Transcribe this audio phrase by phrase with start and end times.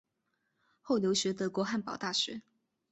[0.81, 2.41] 后留学德国汉堡大学。